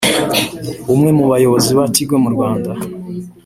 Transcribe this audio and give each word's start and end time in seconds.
umwe 0.93 1.09
mu 1.17 1.25
bayobozi 1.31 1.71
ba 1.77 1.85
Tigo 1.93 2.15
Rwanda 2.35 2.71